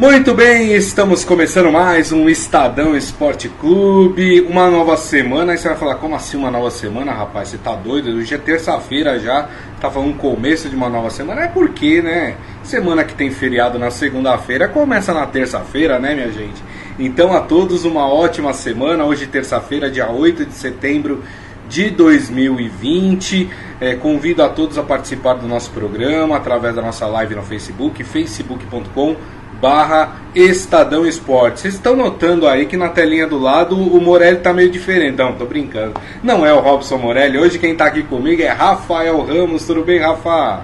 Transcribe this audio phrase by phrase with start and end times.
[0.00, 5.52] Muito bem, estamos começando mais um Estadão Esporte Clube, uma nova semana.
[5.52, 7.48] Aí você vai falar, como assim uma nova semana, rapaz?
[7.48, 8.08] Você tá doido?
[8.08, 11.42] Hoje é terça-feira já, tá falando começo de uma nova semana.
[11.42, 12.34] É porque, né?
[12.62, 16.64] Semana que tem feriado na segunda-feira começa na terça-feira, né, minha gente?
[16.98, 19.04] Então a todos uma ótima semana.
[19.04, 21.22] Hoje, terça-feira, dia 8 de setembro
[21.68, 23.50] de 2020.
[23.78, 28.02] É, convido a todos a participar do nosso programa através da nossa live no Facebook,
[28.02, 29.16] facebook.com
[29.60, 31.60] barra Estadão Esporte.
[31.60, 35.16] Vocês estão notando aí que na telinha do lado o Morelli tá meio diferente.
[35.16, 35.94] Não, tô brincando.
[36.22, 37.38] Não é o Robson Morelli.
[37.38, 39.66] Hoje quem tá aqui comigo é Rafael Ramos.
[39.66, 40.60] Tudo bem, Rafa?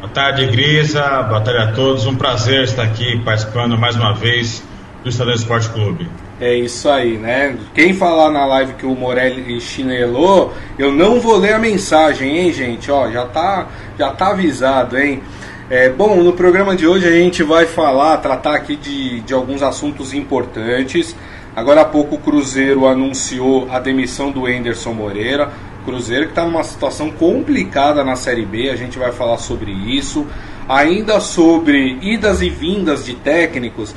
[0.00, 1.02] Boa tarde, Grisa.
[1.22, 2.06] Boa tarde a todos.
[2.06, 4.62] Um prazer estar aqui participando mais uma vez
[5.02, 6.08] do Estadão Esporte Clube.
[6.40, 7.56] É isso aí, né?
[7.74, 12.52] Quem falar na live que o Morelli chinelou, eu não vou ler a mensagem, hein,
[12.52, 12.90] gente?
[12.90, 15.22] Ó, já tá, já tá avisado, hein?
[15.70, 19.62] É, bom, no programa de hoje a gente vai falar, tratar aqui de, de alguns
[19.62, 21.16] assuntos importantes.
[21.56, 25.50] Agora há pouco o Cruzeiro anunciou a demissão do Enderson Moreira.
[25.86, 30.26] Cruzeiro que está numa situação complicada na Série B, a gente vai falar sobre isso.
[30.68, 33.94] Ainda sobre idas e vindas de técnicos,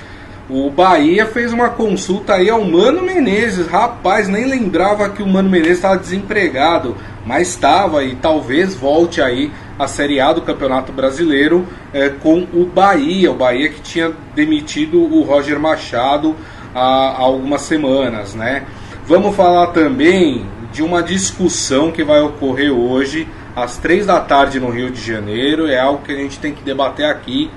[0.49, 3.67] o Bahia fez uma consulta aí ao Mano Menezes.
[3.67, 9.51] Rapaz, nem lembrava que o Mano Menezes estava desempregado, mas estava e talvez volte aí
[9.77, 13.31] a Série A do Campeonato Brasileiro é, com o Bahia.
[13.31, 16.35] O Bahia que tinha demitido o Roger Machado
[16.73, 18.63] há, há algumas semanas, né?
[19.05, 24.69] Vamos falar também de uma discussão que vai ocorrer hoje às três da tarde no
[24.69, 25.67] Rio de Janeiro.
[25.67, 27.49] É algo que a gente tem que debater aqui.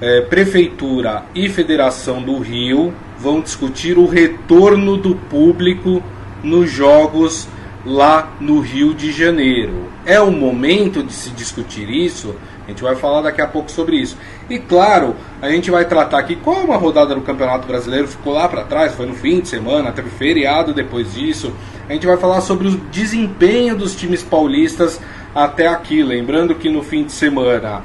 [0.00, 6.02] É, Prefeitura e Federação do Rio vão discutir o retorno do público
[6.42, 7.48] nos jogos
[7.84, 9.88] lá no Rio de Janeiro.
[10.04, 12.34] É o momento de se discutir isso?
[12.66, 14.16] A gente vai falar daqui a pouco sobre isso.
[14.50, 18.48] E claro, a gente vai tratar aqui como a rodada do Campeonato Brasileiro ficou lá
[18.48, 21.52] para trás, foi no fim de semana, teve feriado depois disso.
[21.88, 25.00] A gente vai falar sobre o desempenho dos times paulistas
[25.34, 26.02] até aqui.
[26.02, 27.82] Lembrando que no fim de semana,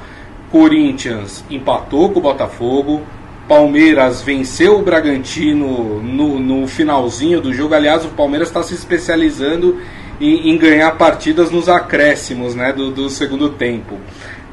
[0.50, 3.02] Corinthians empatou com o Botafogo,
[3.48, 7.74] Palmeiras venceu o Bragantino no, no finalzinho do jogo.
[7.74, 9.78] Aliás, o Palmeiras está se especializando
[10.20, 13.98] em, em, ganhar partidas nos acréscimos né, do, do segundo tempo.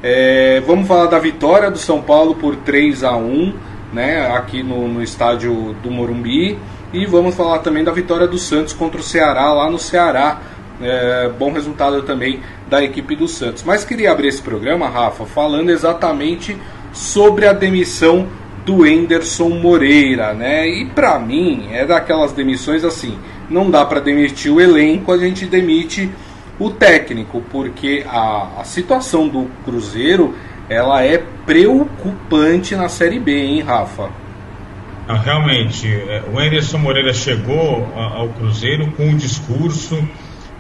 [0.04, 3.54] É, vamos falar da vitória do São Paulo por 3 a 1
[3.94, 6.58] né, aqui no, no estádio do Morumbi.
[6.94, 10.42] E vamos falar também da vitória do Santos contra o Ceará lá no Ceará.
[10.82, 13.64] É, bom resultado também da equipe do Santos.
[13.64, 16.58] Mas queria abrir esse programa, Rafa, falando exatamente
[16.92, 18.28] sobre a demissão
[18.66, 20.68] do Enderson Moreira, né?
[20.68, 23.18] E para mim é daquelas demissões assim,
[23.50, 26.10] não dá para demitir o elenco, a gente demite
[26.60, 30.36] o técnico, porque a, a situação do Cruzeiro
[30.70, 34.10] ela é preocupante na Série B, hein, Rafa?
[35.08, 40.02] Realmente, é, o Enderson Moreira chegou ao Cruzeiro com um discurso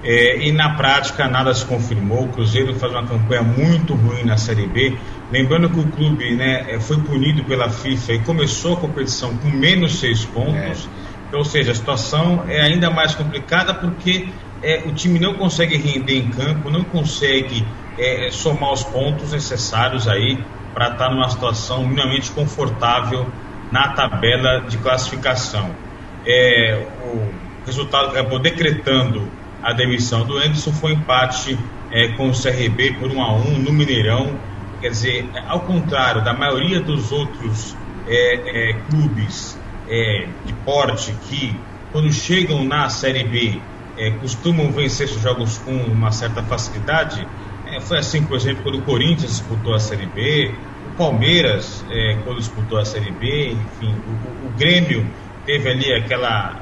[0.03, 2.23] é, e na prática nada se confirmou.
[2.23, 4.94] O Cruzeiro faz uma campanha muito ruim na Série B.
[5.31, 9.50] Lembrando que o clube né, é, foi punido pela FIFA e começou a competição com
[9.50, 10.90] menos seis pontos.
[11.31, 11.36] É.
[11.36, 14.28] Ou seja, a situação é ainda mais complicada porque
[14.62, 17.66] é, o time não consegue render em campo, não consegue
[17.97, 20.38] é, somar os pontos necessários aí
[20.74, 23.28] para estar tá numa situação minimamente confortável
[23.72, 25.72] na tabela de classificação.
[26.28, 27.30] É, o
[27.66, 29.28] resultado acabou decretando
[29.64, 31.58] a demissão do Anderson foi um empate
[31.91, 34.36] é, com o CRB por 1 a 1 no Mineirão.
[34.81, 37.78] Quer dizer, ao contrário da maioria dos outros
[38.08, 39.56] é, é, clubes
[39.88, 41.56] é, de porte que,
[41.92, 43.62] quando chegam na Série B,
[43.96, 47.28] é, costumam vencer seus jogos com uma certa facilidade.
[47.68, 50.52] É, foi assim, por exemplo, quando o Corinthians disputou a Série B,
[50.91, 51.86] o Palmeiras,
[52.24, 55.06] quando disputou a Série B, enfim, o, o Grêmio
[55.46, 56.59] teve ali aquela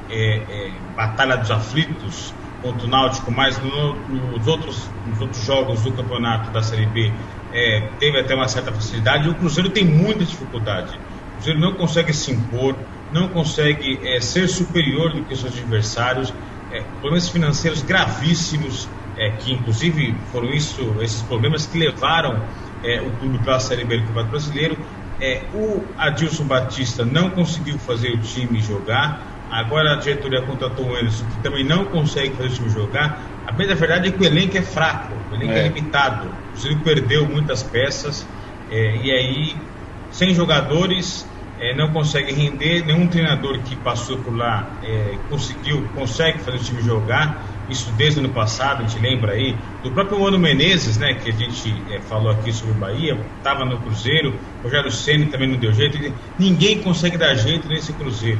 [0.93, 6.51] batalha dos aflitos contra o Náutico, mas no, nos, outros, nos outros jogos do campeonato
[6.51, 7.11] da Série B
[7.53, 9.29] é, teve até uma certa facilidade.
[9.29, 10.97] O Cruzeiro tem muita dificuldade.
[10.97, 12.75] O Cruzeiro não consegue se impor,
[13.11, 16.33] não consegue é, ser superior do que seus adversários.
[16.71, 18.87] É, problemas financeiros gravíssimos,
[19.17, 22.43] é, que inclusive foram isso, esses problemas que levaram
[22.83, 24.77] é, o clube para a Série B do Campeonato Brasileiro.
[25.21, 29.38] É, o Adilson Batista não conseguiu fazer o time jogar.
[29.49, 33.19] Agora a diretoria contratou o Anderson, que também não consegue fazer o time jogar.
[33.47, 36.27] A bem da verdade é que o elenco é fraco, o elenco é, é limitado.
[36.27, 38.27] O Cruzeiro perdeu muitas peças
[38.69, 39.55] é, e aí,
[40.11, 41.27] sem jogadores,
[41.59, 42.85] é, não consegue render.
[42.85, 47.43] Nenhum treinador que passou por lá é, conseguiu, consegue fazer o time jogar.
[47.69, 51.29] Isso desde o ano passado, a gente lembra aí do próprio Mano Menezes, né, que
[51.29, 51.71] a gente
[52.07, 55.97] falou aqui sobre o Bahia, estava no Cruzeiro, Rogério Ceni também não deu jeito.
[56.37, 58.39] Ninguém consegue dar jeito nesse Cruzeiro.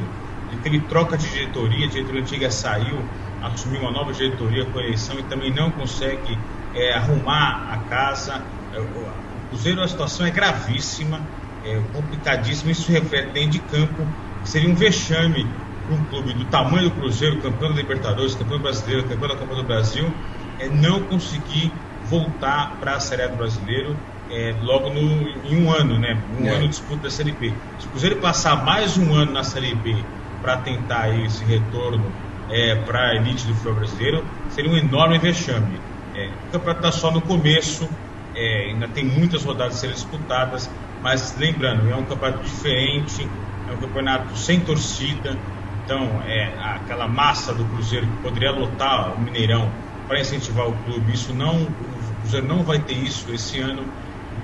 [0.50, 2.98] Ele teve troca de diretoria, a diretoria antiga saiu,
[3.40, 6.36] assumiu uma nova diretoria com eleição e também não consegue
[6.74, 8.42] é, arrumar a casa.
[8.74, 11.20] É, o Cruzeiro, a situação é gravíssima,
[11.64, 12.72] é complicadíssima.
[12.72, 14.06] Isso reflete dentro de campo.
[14.44, 15.46] Seria um vexame
[15.86, 19.54] para um clube do tamanho do Cruzeiro, campeão da Libertadores, campeão brasileiro, campeão da Copa
[19.54, 20.12] do Brasil,
[20.58, 21.72] é não conseguir
[22.04, 23.96] voltar para a Série A do Brasileiro
[24.30, 26.16] é, logo no, em um ano, né?
[26.38, 26.50] Um é.
[26.50, 27.52] ano de disputa da Série B.
[27.78, 29.96] Se o Cruzeiro passar mais um ano na Série B
[30.40, 32.12] para tentar esse retorno
[32.50, 35.80] é, para a elite do futebol brasileiro, seria um enorme vexame.
[36.14, 37.88] É, o campeonato está só no começo,
[38.34, 40.70] é, ainda tem muitas rodadas a serem disputadas,
[41.02, 43.28] mas lembrando, é um campeonato diferente,
[43.68, 45.36] é um campeonato sem torcida,
[45.84, 49.70] então é aquela massa do Cruzeiro que poderia lotar o Mineirão
[50.06, 53.84] para incentivar o clube, isso não, o Cruzeiro não vai ter isso esse ano.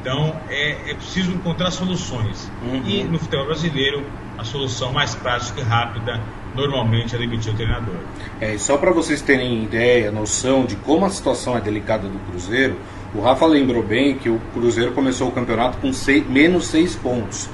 [0.01, 2.51] Então é, é preciso encontrar soluções.
[2.63, 2.83] Uhum.
[2.87, 4.05] E no futebol brasileiro,
[4.39, 6.21] a solução mais prática e rápida
[6.55, 7.97] normalmente é demitir o treinador.
[8.41, 12.19] É, e só para vocês terem ideia, noção de como a situação é delicada do
[12.31, 12.77] Cruzeiro,
[13.15, 17.49] o Rafa lembrou bem que o Cruzeiro começou o campeonato com seis, menos seis pontos.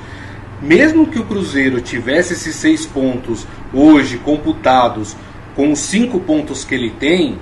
[0.61, 5.17] Mesmo que o Cruzeiro tivesse esses seis pontos hoje computados
[5.57, 7.39] com os cinco pontos que ele tem,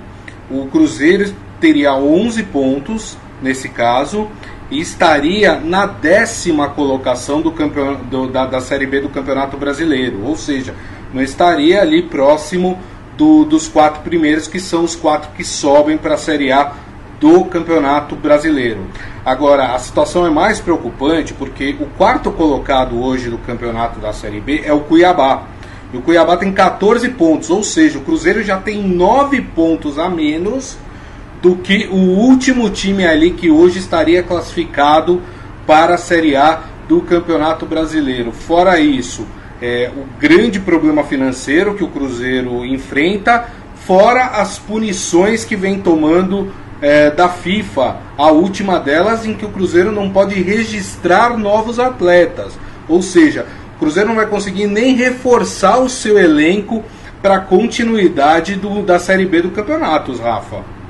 [0.49, 4.27] o Cruzeiro teria 11 pontos nesse caso
[4.71, 7.97] e estaria na décima colocação do campeon...
[8.09, 10.73] do, da, da Série B do Campeonato Brasileiro, ou seja,
[11.13, 12.79] não estaria ali próximo
[13.17, 16.71] do, dos quatro primeiros, que são os quatro que sobem para a Série A
[17.19, 18.87] do Campeonato Brasileiro.
[19.23, 24.39] Agora, a situação é mais preocupante porque o quarto colocado hoje do campeonato da Série
[24.39, 25.43] B é o Cuiabá.
[25.93, 30.09] E o Cuiabá tem 14 pontos, ou seja, o Cruzeiro já tem 9 pontos a
[30.09, 30.77] menos
[31.41, 35.21] do que o último time ali que hoje estaria classificado
[35.65, 38.31] para a Série A do Campeonato Brasileiro.
[38.31, 39.25] Fora isso,
[39.61, 43.45] é, o grande problema financeiro que o Cruzeiro enfrenta,
[43.75, 46.51] fora as punições que vem tomando
[46.81, 52.57] é, da FIFA, a última delas em que o Cruzeiro não pode registrar novos atletas.
[52.89, 53.45] Ou seja,
[53.75, 56.83] o Cruzeiro não vai conseguir nem reforçar o seu elenco
[57.21, 60.80] para a continuidade do, da Série B do campeonato, Rafa.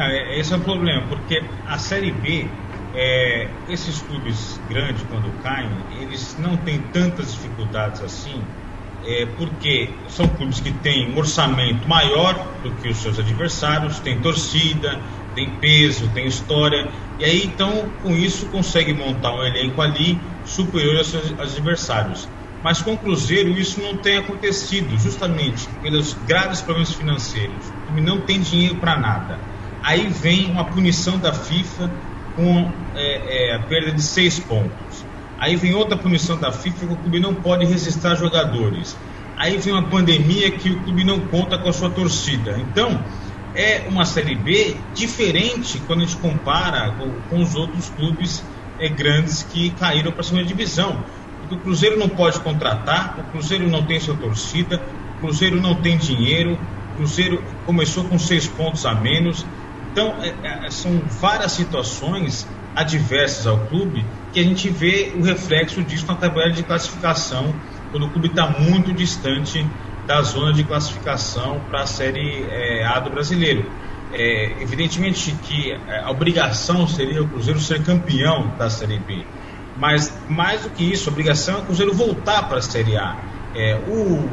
[0.00, 2.46] É, esse é o problema, porque a Série B,
[2.94, 8.40] é, esses clubes grandes, quando caem, eles não têm tantas dificuldades assim,
[9.04, 14.20] é, porque são clubes que têm um orçamento maior do que os seus adversários, tem
[14.20, 15.00] torcida,
[15.34, 20.98] tem peso, tem história, e aí então com isso consegue montar um elenco ali superior
[20.98, 22.28] aos seus adversários.
[22.62, 27.68] Mas com o Cruzeiro isso não tem acontecido, justamente pelos graves problemas financeiros.
[27.68, 29.47] O clube não tem dinheiro para nada.
[29.82, 31.90] Aí vem uma punição da FIFA
[32.34, 35.04] com é, é, a perda de seis pontos.
[35.38, 38.96] Aí vem outra punição da FIFA que o clube não pode registrar jogadores.
[39.36, 42.58] Aí vem uma pandemia que o clube não conta com a sua torcida.
[42.58, 43.02] Então,
[43.54, 48.44] é uma Série B diferente quando a gente compara com, com os outros clubes
[48.78, 51.04] é, grandes que caíram para a segunda divisão.
[51.40, 54.82] Porque o Cruzeiro não pode contratar, o Cruzeiro não tem sua torcida,
[55.16, 56.58] o Cruzeiro não tem dinheiro,
[56.92, 59.46] o Cruzeiro começou com seis pontos a menos,
[59.92, 65.82] então, é, é, são várias situações adversas ao clube que a gente vê o reflexo
[65.82, 67.54] disso na tabela de classificação,
[67.90, 69.66] quando o clube está muito distante
[70.06, 73.70] da zona de classificação para a Série é, A do brasileiro.
[74.12, 79.26] É, evidentemente que a obrigação seria o Cruzeiro ser campeão da Série B,
[79.76, 83.16] mas mais do que isso, a obrigação é o Cruzeiro voltar para a Série A.
[83.54, 84.28] É, o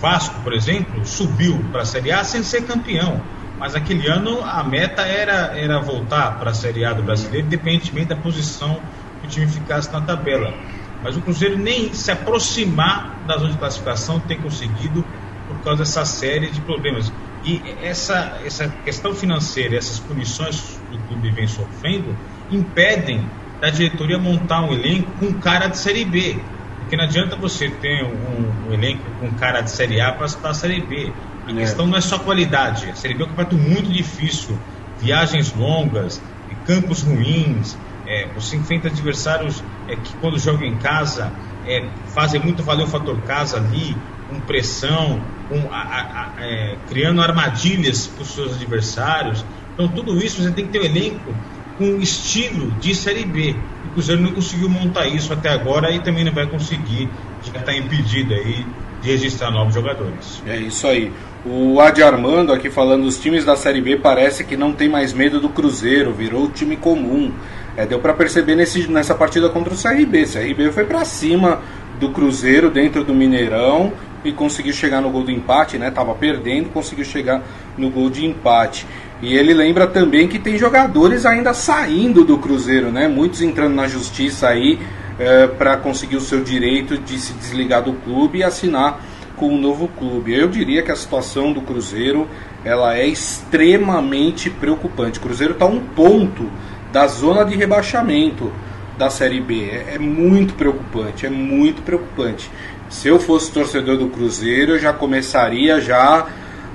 [0.00, 3.20] Vasco, por exemplo, subiu para a Série A sem ser campeão.
[3.58, 8.08] Mas aquele ano a meta era, era voltar para a Série A do brasileiro, independentemente
[8.08, 8.80] da posição
[9.20, 10.54] que o time ficasse na tabela.
[11.02, 15.04] Mas o Cruzeiro nem se aproximar da zona de classificação tem conseguido
[15.46, 17.12] por causa dessa série de problemas.
[17.42, 22.18] E essa, essa questão financeira, essas punições que o clube vem sofrendo,
[22.50, 26.44] impedem da diretoria montar um elenco com cara de Série B.
[26.78, 30.54] Porque não adianta você ter um, um elenco com cara de Série A para estar
[30.54, 31.12] Série B.
[31.48, 32.90] A questão não é só qualidade.
[32.90, 34.58] A Série B é um campeonato muito difícil.
[35.00, 36.20] Viagens longas,
[36.68, 37.76] campos ruins.
[38.06, 41.32] É, você enfrenta adversários é, que, quando jogam em casa,
[41.66, 43.96] é, fazem muito valer o fator casa ali,
[44.28, 49.44] com pressão, com, a, a, a, é, criando armadilhas para os seus adversários.
[49.74, 51.34] Então, tudo isso você tem que ter um elenco
[51.76, 53.54] com estilo de Série B.
[53.86, 57.08] O Cruzeiro não conseguiu montar isso até agora e também não vai conseguir.
[57.42, 58.66] Já está impedido aí
[59.00, 60.42] de registrar novos jogadores.
[60.46, 61.12] É isso aí.
[61.46, 65.12] O Adi Armando aqui falando, os times da Série B parece que não tem mais
[65.12, 67.32] medo do Cruzeiro, virou time comum.
[67.76, 70.24] É, deu para perceber nesse, nessa partida contra o CRB.
[70.24, 71.60] O CRB foi para cima
[72.00, 73.92] do Cruzeiro dentro do Mineirão
[74.24, 75.92] e conseguiu chegar no gol do empate, né?
[75.92, 77.40] Tava perdendo, conseguiu chegar
[77.76, 78.84] no gol de empate.
[79.22, 83.06] E ele lembra também que tem jogadores ainda saindo do Cruzeiro, né?
[83.06, 84.78] Muitos entrando na justiça aí
[85.18, 89.00] é, para conseguir o seu direito de se desligar do clube e assinar
[89.38, 90.34] com um novo clube.
[90.34, 92.28] Eu diria que a situação do Cruzeiro
[92.64, 95.18] ela é extremamente preocupante.
[95.18, 96.50] O Cruzeiro está um ponto
[96.92, 98.52] da zona de rebaixamento
[98.98, 99.70] da Série B.
[99.70, 102.50] É, é, muito preocupante, é muito preocupante.
[102.90, 106.26] Se eu fosse torcedor do Cruzeiro, eu já começaria já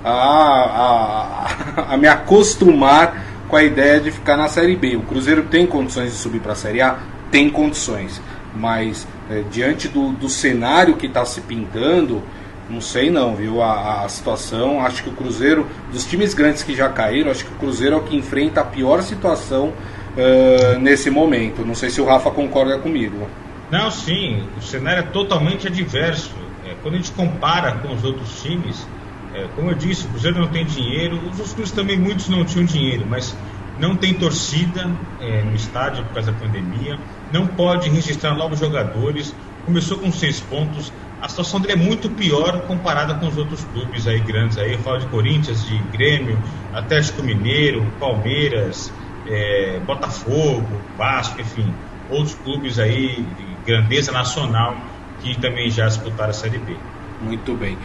[0.04, 4.96] a, a, a me acostumar com a ideia de ficar na Série B.
[4.96, 6.98] O Cruzeiro tem condições de subir para a Série A?
[7.30, 8.22] Tem condições.
[8.56, 12.22] Mas é, diante do, do cenário que está se pintando,
[12.70, 13.62] não sei não, viu?
[13.62, 17.52] A, a, situação, acho que o Cruzeiro, dos times grandes que já caíram, acho que
[17.54, 21.66] o Cruzeiro é o que enfrenta a pior situação uh, nesse momento.
[21.66, 23.28] Não sei se o Rafa concorda comigo.
[23.70, 26.32] Não, sim, o cenário é totalmente adverso.
[26.66, 28.88] É, quando a gente compara com os outros times,
[29.34, 32.46] é, como eu disse, o Cruzeiro não tem dinheiro, os outros clubes também muitos não
[32.46, 33.36] tinham dinheiro, mas
[33.80, 34.90] não tem torcida
[35.20, 37.00] é, no estádio por causa da pandemia,
[37.32, 39.34] não pode registrar novos jogadores,
[39.66, 40.94] começou com seis pontos,
[41.24, 44.58] a situação dele é muito pior comparada com os outros clubes aí grandes.
[44.58, 46.38] Aí eu falo de Corinthians, de Grêmio,
[46.74, 48.92] Atlético Mineiro, Palmeiras,
[49.26, 51.74] é, Botafogo, Vasco, enfim,
[52.10, 54.76] outros clubes aí de grandeza nacional
[55.22, 56.76] que também já disputaram a Série B.
[57.22, 57.78] Muito bem.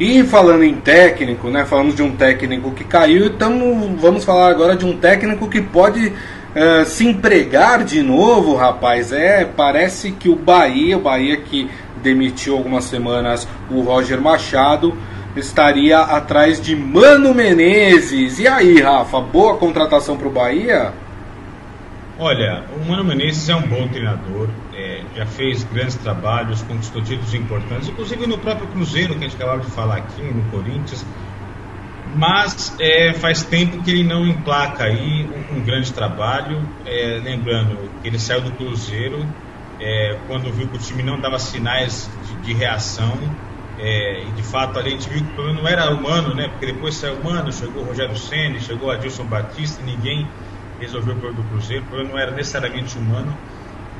[0.00, 1.66] E falando em técnico, né?
[1.66, 6.14] Falamos de um técnico que caiu, então vamos falar agora de um técnico que pode
[6.56, 9.12] uh, se empregar de novo, rapaz.
[9.12, 11.70] É, parece que o Bahia, o Bahia que
[12.02, 14.96] demitiu algumas semanas o Roger Machado,
[15.36, 18.38] estaria atrás de Mano Menezes.
[18.38, 20.92] E aí, Rafa, boa contratação para o Bahia?
[22.18, 27.34] Olha, o Mano Menezes é um bom treinador, é, já fez grandes trabalhos, conquistou títulos
[27.34, 31.04] importantes, inclusive no próprio Cruzeiro, que a gente acabava de falar aqui, no Corinthians.
[32.14, 36.66] Mas é, faz tempo que ele não emplaca aí um, um grande trabalho.
[36.84, 39.26] É, lembrando que ele saiu do Cruzeiro
[39.80, 43.18] é, quando viu que o time não dava sinais de, de reação.
[43.78, 46.48] É, e de fato a gente viu que o problema não era humano, né?
[46.48, 50.26] Porque depois saiu humano, chegou o Rogério Senna, chegou Adilson Batista, ninguém
[50.80, 53.36] resolveu o problema do Cruzeiro, o problema não era necessariamente humano,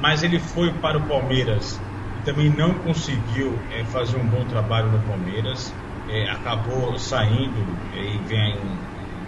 [0.01, 1.81] mas ele foi para o Palmeiras
[2.19, 5.75] e também não conseguiu é, fazer um bom trabalho no Palmeiras,
[6.09, 8.57] é, acabou saindo e vem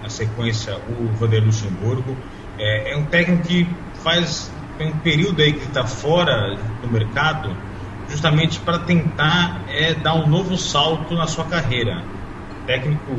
[0.02, 2.16] na sequência o Vanderlei Luxemburgo.
[2.58, 3.68] É, é um técnico que
[4.02, 7.54] faz tem um período aí que está fora do mercado,
[8.08, 12.02] justamente para tentar é, dar um novo salto na sua carreira.
[12.64, 13.12] Técnico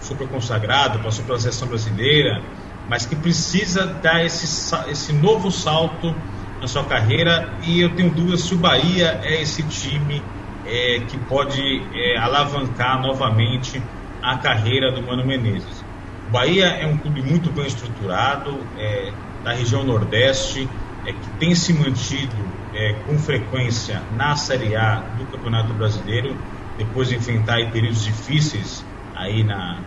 [0.00, 2.42] super consagrado, passou pela seleção brasileira,
[2.88, 6.14] mas que precisa dar esse, esse novo salto
[6.60, 7.52] na sua carreira.
[7.62, 10.22] E eu tenho dúvidas se o Bahia é esse time
[10.66, 13.82] é, que pode é, alavancar novamente
[14.22, 15.84] a carreira do Mano Menezes.
[16.28, 20.68] O Bahia é um clube muito bem estruturado, é, da região Nordeste,
[21.04, 22.36] é, que tem se mantido
[22.72, 26.36] é, com frequência na Série A do Campeonato Brasileiro,
[26.78, 29.80] depois de enfrentar períodos difíceis aí na,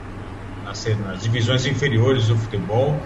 [0.66, 3.00] nas, nas divisões inferiores do futebol,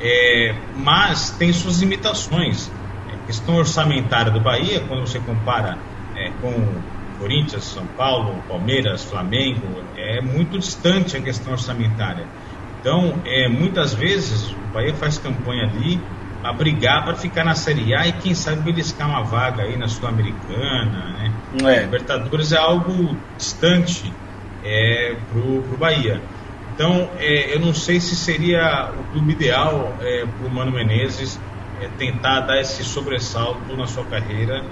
[0.00, 2.70] é, mas tem suas limitações.
[3.08, 5.76] A é, questão orçamentária do Bahia, quando você compara
[6.40, 6.50] com
[7.18, 12.26] Corinthians, São Paulo, Palmeiras, Flamengo, é muito distante a questão orçamentária.
[12.80, 16.00] Então, é, muitas vezes o Bahia faz campanha ali
[16.42, 19.88] a brigar para ficar na Série A e quem sabe beliscar uma vaga aí na
[19.88, 21.32] Sul-Americana, né?
[21.64, 21.80] É.
[21.80, 24.12] Libertadores é algo distante
[24.62, 26.20] é, pro, pro Bahia.
[26.74, 31.40] Então, é, eu não sei se seria o clube ideal é, para o Mano Menezes
[31.80, 34.62] é, tentar dar esse sobressalto na sua carreira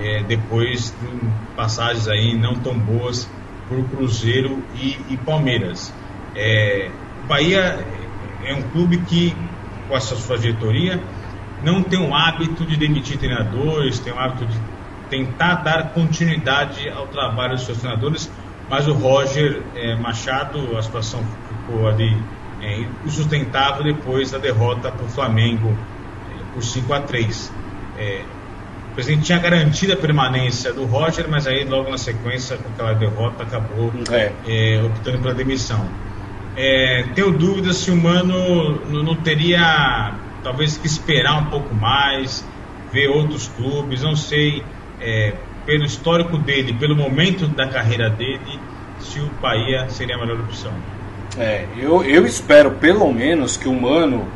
[0.00, 3.30] é, depois de passagens aí não tão boas
[3.68, 5.92] por Cruzeiro e, e Palmeiras.
[6.34, 6.90] É,
[7.22, 7.86] o Bahia
[8.44, 9.36] é um clube que,
[9.86, 11.00] com essa sua diretoria,
[11.62, 14.58] não tem o hábito de demitir treinadores, tem o hábito de
[15.10, 18.30] tentar dar continuidade ao trabalho dos seus treinadores,
[18.68, 22.16] mas o Roger é, Machado, a situação ficou ali
[22.62, 25.76] é, insustentável depois da derrota para o Flamengo
[26.30, 27.52] é, por 5 a 3
[27.98, 28.24] é,
[28.90, 32.92] O presidente tinha garantido a permanência do Roger, mas aí logo na sequência, com aquela
[32.92, 34.32] derrota, acabou é.
[34.46, 35.86] é optando pela demissão.
[36.56, 42.44] É, tenho dúvidas se o Mano não teria talvez que esperar um pouco mais,
[42.92, 44.64] ver outros clubes, não sei,
[45.00, 48.58] é, pelo histórico dele, pelo momento da carreira dele,
[48.98, 50.72] se o Bahia seria a melhor opção.
[51.38, 54.26] É, eu, eu espero pelo menos que o Mano,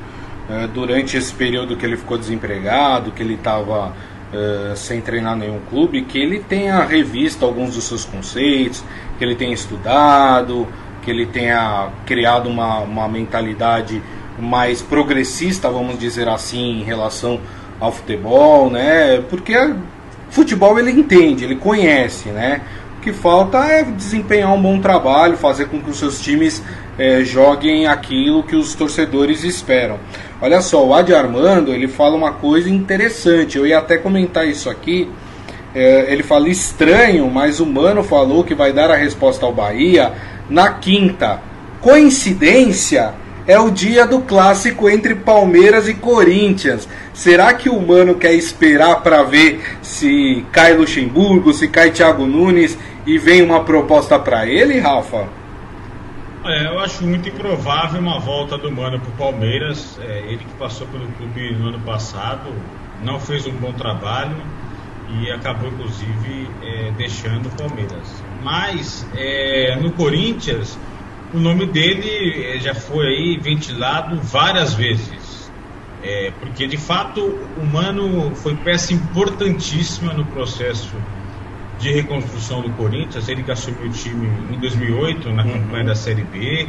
[0.73, 3.93] durante esse período que ele ficou desempregado, que ele estava
[4.33, 8.85] uh, sem treinar nenhum clube, que ele tenha revisto alguns dos seus conceitos,
[9.19, 10.67] que ele tenha estudado,
[11.03, 14.03] que ele tenha criado uma, uma mentalidade
[14.39, 17.41] mais progressista, vamos dizer assim, em relação
[17.79, 19.23] ao futebol, né?
[19.29, 19.55] Porque
[20.31, 22.63] futebol ele entende, ele conhece, né?
[22.99, 26.63] O que falta é desempenhar um bom trabalho, fazer com que os seus times
[26.99, 29.99] é, joguem aquilo que os torcedores esperam.
[30.41, 33.59] Olha só, o Adi Armando ele fala uma coisa interessante.
[33.59, 35.11] Eu ia até comentar isso aqui.
[35.75, 40.13] É, ele fala estranho, mas o Mano falou que vai dar a resposta ao Bahia
[40.49, 41.41] na quinta.
[41.81, 43.15] Coincidência?
[43.47, 46.89] É o dia do clássico entre Palmeiras e Corinthians.
[47.13, 52.79] Será que o Mano quer esperar para ver se cai Luxemburgo, se cai Thiago Nunes
[53.07, 55.44] e vem uma proposta para ele, Rafa?
[56.47, 59.99] É, eu acho muito improvável uma volta do Mano para o Palmeiras.
[59.99, 62.51] É, ele que passou pelo clube no ano passado,
[63.01, 64.37] não fez um bom trabalho
[65.09, 68.23] e acabou inclusive é, deixando o Palmeiras.
[68.43, 70.79] Mas é, no Corinthians
[71.33, 72.09] o nome dele
[72.45, 75.51] eh, já foi aí ventilado várias vezes.
[76.01, 77.21] É, porque de fato
[77.57, 80.97] o Mano foi peça importantíssima no processo
[81.85, 83.29] de reconstrução do Corinthians.
[83.29, 85.53] Ele que assumiu o time em 2008 na uhum.
[85.53, 86.67] campanha da Série B,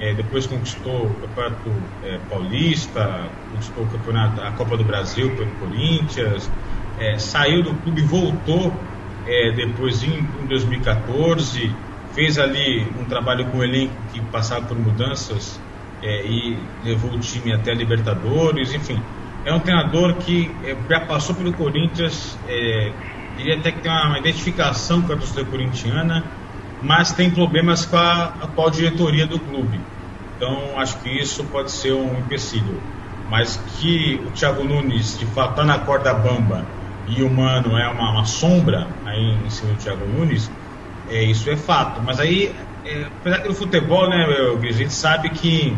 [0.00, 1.72] é, depois conquistou o Campeonato
[2.02, 6.50] é, Paulista, conquistou o campeonato, a Copa do Brasil pelo Corinthians,
[6.98, 8.72] é, saiu do clube e voltou
[9.56, 11.74] depois em, em 2014
[12.16, 15.60] fez ali um trabalho com o elenco que passava por mudanças
[16.02, 18.98] é, e levou o time até a Libertadores, enfim.
[19.44, 22.90] É um treinador que é, já passou pelo Corinthians, é,
[23.38, 26.24] ele até que tem uma identificação com a torcida corintiana,
[26.82, 29.80] mas tem problemas com a atual diretoria do clube.
[30.36, 32.80] Então acho que isso pode ser um empecilho.
[33.30, 36.64] Mas que o Thiago Nunes de fato está na corda bamba
[37.08, 40.50] e o Mano é uma, uma sombra aí em cima do Thiago Nunes,
[41.08, 42.00] é, isso é fato.
[42.02, 45.76] Mas aí, é, apesar que no futebol, né, a gente sabe que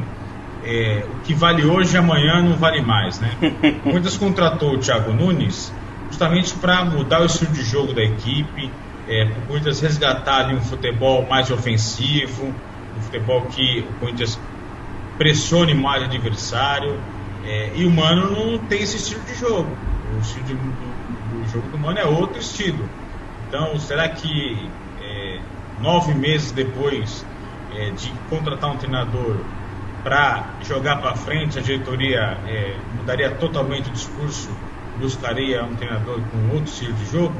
[0.65, 3.31] é, o que vale hoje, amanhã não vale mais, né?
[3.85, 5.73] Muitas contratou o Thiago Nunes
[6.09, 8.71] justamente para mudar o estilo de jogo da equipe,
[9.07, 12.53] é, muitas resgatar ali um futebol mais ofensivo,
[12.97, 14.39] um futebol que o Corinthians
[15.17, 16.99] pressione mais o adversário.
[17.45, 19.71] É, e o Mano não tem esse estilo de jogo.
[20.15, 22.89] O estilo de, do, do jogo do Mano é outro estilo.
[23.49, 24.69] Então, será que
[25.81, 27.25] nove meses depois
[27.75, 29.37] é, de contratar um treinador
[30.03, 34.49] para jogar para frente, a diretoria é, mudaria totalmente o discurso,
[34.99, 37.35] buscaria um treinador com outro estilo de jogo?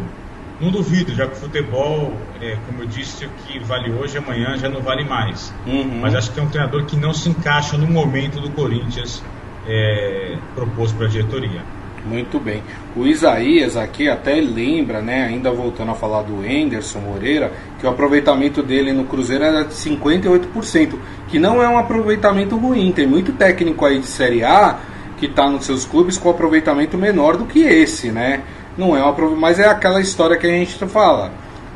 [0.61, 4.57] Não duvido, já que o futebol, é, como eu disse, o que vale hoje, amanhã
[4.57, 5.55] já não vale mais.
[5.67, 6.01] Uhum.
[6.01, 9.23] Mas acho que é um treinador que não se encaixa no momento do Corinthians
[9.67, 11.63] é, proposto para a diretoria.
[12.05, 12.63] Muito bem.
[12.97, 17.91] O Isaías aqui até lembra, né, ainda voltando a falar do Enderson Moreira, que o
[17.91, 22.91] aproveitamento dele no Cruzeiro era de 58%, que não é um aproveitamento ruim.
[22.93, 24.79] Tem muito técnico aí de Série A
[25.19, 28.43] que está nos seus clubes com aproveitamento menor do que esse, né?
[28.77, 31.33] Não é uma mas é aquela história que a gente fala.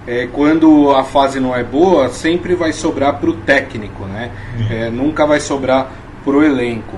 [0.06, 4.30] É, quando a fase não é boa, sempre vai sobrar para o técnico, né?
[4.70, 5.92] É, nunca vai sobrar
[6.24, 6.96] para o elenco.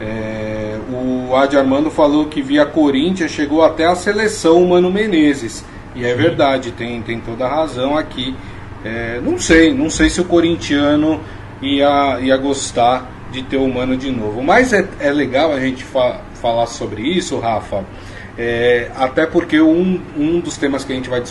[0.00, 5.64] É, o Adi Armando falou que via Corinthians chegou até a seleção Mano Menezes.
[5.94, 8.34] E é verdade, tem, tem toda a razão aqui.
[8.84, 11.20] É, não sei, não sei se o corintiano
[11.60, 14.42] ia, ia gostar de ter o Mano de novo.
[14.42, 17.84] Mas é, é legal a gente fa falar sobre isso, Rafa.
[18.38, 21.22] É, até porque um, um dos temas que a gente vai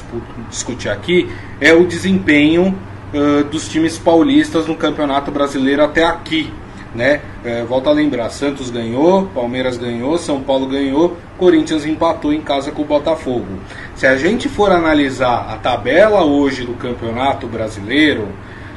[0.49, 1.27] discutir aqui
[1.59, 2.77] é o desempenho
[3.12, 6.51] uh, dos times paulistas no Campeonato Brasileiro até aqui
[6.93, 7.21] né?
[7.43, 12.71] É, volta a lembrar, Santos ganhou, Palmeiras ganhou, São Paulo ganhou, Corinthians empatou em casa
[12.71, 13.59] com o Botafogo.
[13.95, 18.27] Se a gente for analisar a tabela hoje do Campeonato Brasileiro,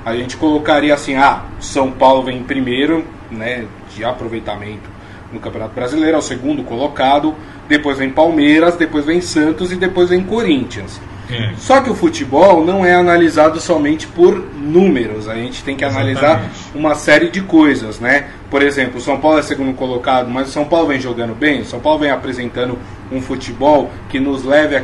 [0.04, 4.90] a gente colocaria assim, ah, São Paulo vem em primeiro, né, de aproveitamento
[5.32, 7.34] no Campeonato Brasileiro, é o segundo colocado,
[7.68, 11.00] depois vem Palmeiras, depois vem Santos e depois vem Corinthians.
[11.30, 11.52] É.
[11.56, 16.18] Só que o futebol não é analisado somente por números, a gente tem que Exatamente.
[16.18, 18.26] analisar uma série de coisas, né?
[18.50, 21.62] Por exemplo, o São Paulo é segundo colocado, mas o São Paulo vem jogando bem,
[21.62, 22.78] o São Paulo vem apresentando
[23.10, 24.80] um futebol que nos leve a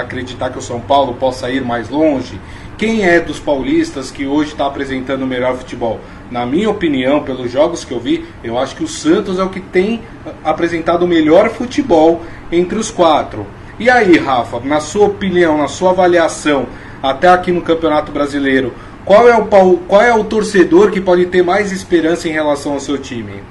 [0.00, 2.40] acreditar que o São Paulo possa ir mais longe.
[2.82, 6.00] Quem é dos paulistas que hoje está apresentando o melhor futebol?
[6.32, 9.50] Na minha opinião, pelos jogos que eu vi, eu acho que o Santos é o
[9.50, 10.02] que tem
[10.42, 13.46] apresentado o melhor futebol entre os quatro.
[13.78, 16.66] E aí, Rafa, na sua opinião, na sua avaliação,
[17.00, 19.46] até aqui no Campeonato Brasileiro, qual é o,
[19.86, 23.44] qual é o torcedor que pode ter mais esperança em relação ao seu time?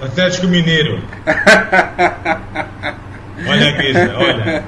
[0.00, 1.02] Atlético Mineiro.
[3.44, 4.64] olha, Guisa, olha.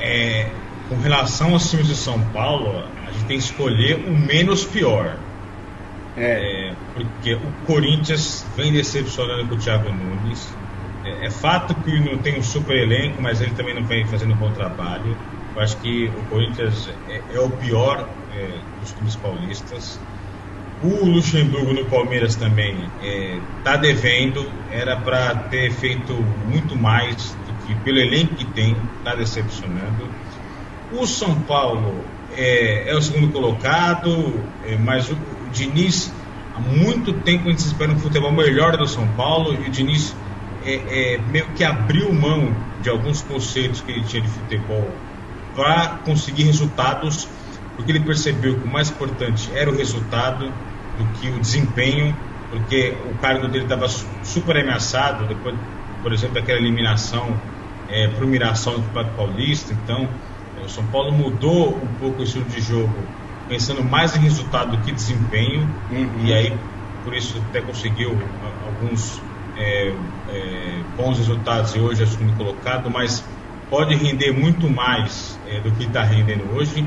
[0.00, 0.46] É,
[0.92, 5.16] com relação aos times de São Paulo, a gente tem que escolher o menos pior.
[6.16, 6.70] É.
[6.70, 10.54] é porque o Corinthians vem decepcionando com o Thiago Nunes.
[11.04, 14.34] É, é, fato que não tem um super elenco, mas ele também não vem fazendo
[14.34, 15.16] um bom trabalho.
[15.56, 18.48] Eu acho que o Corinthians é, é o pior é,
[18.80, 19.98] dos clubes paulistas.
[20.82, 22.76] O Luxemburgo no Palmeiras também
[23.58, 26.12] está é, devendo, era para ter feito
[26.46, 30.11] muito mais do que pelo elenco que tem, está decepcionando.
[30.92, 32.04] O São Paulo
[32.36, 36.12] é, é o segundo colocado, é, mas o, o, Diniz,
[36.54, 40.14] há muito tempo a gente espera um futebol melhor do São Paulo e o Diniz
[40.64, 44.90] é, é meio que abriu mão de alguns conceitos que ele tinha de futebol
[45.54, 47.28] para conseguir resultados,
[47.76, 50.52] porque ele percebeu que o mais importante era o resultado
[50.98, 52.14] do que o desempenho,
[52.50, 53.88] porque o cargo dele estava
[54.22, 55.54] super ameaçado depois,
[56.02, 57.34] por exemplo, daquela eliminação
[57.88, 59.72] é, para o Mirassol no Campeonato Paulista.
[59.72, 60.08] Então,
[60.64, 62.94] o São Paulo mudou um pouco o estilo de jogo,
[63.48, 66.24] pensando mais em resultado do que desempenho, uhum.
[66.24, 66.52] e aí
[67.04, 68.16] por isso até conseguiu
[68.66, 69.20] alguns
[69.56, 69.92] é,
[70.30, 73.24] é, bons resultados e hoje é segundo colocado, mas
[73.68, 76.86] pode render muito mais é, do que está rendendo hoje.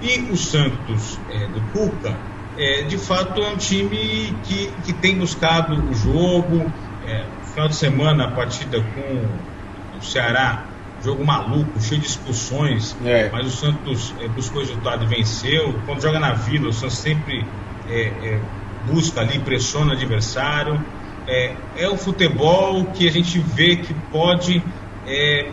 [0.00, 2.16] E o Santos é, do Cuca,
[2.58, 6.70] é, de fato, é um time que, que tem buscado o jogo.
[7.06, 10.64] É, final de semana, a partida com o Ceará,
[11.02, 13.28] jogo maluco, cheio de expulsões, é.
[13.30, 15.74] mas o Santos é, buscou resultado e venceu.
[15.84, 17.44] Quando joga na Vila, o Santos sempre
[18.86, 20.80] busca ali, pressiona o adversário.
[21.26, 24.62] É, é o futebol que a gente vê que pode
[25.06, 25.50] é,